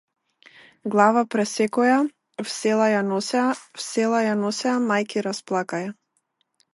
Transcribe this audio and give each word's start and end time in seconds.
Глава 0.95 1.21
пресекоја 1.33 1.99
в 2.41 2.47
села 2.53 2.87
ја 2.93 3.03
носеја, 3.09 3.43
в 3.81 3.83
села 3.89 4.23
ја 4.29 4.33
носеја 4.45 4.73
мајки 4.87 5.23
расплакаја. 5.27 5.93